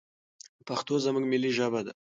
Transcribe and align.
پښتو 0.67 0.93
زموږ 1.05 1.23
ملي 1.31 1.51
ژبه 1.57 1.81
ده. 1.85 1.91